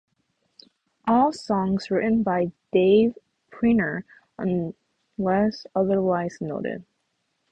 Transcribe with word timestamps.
All 1.05 1.31
songs 1.31 1.91
written 1.91 2.23
by 2.23 2.51
Dave 2.71 3.15
Pirner 3.51 4.03
unless 4.39 5.67
otherwise 5.75 6.39
noted. 6.41 6.83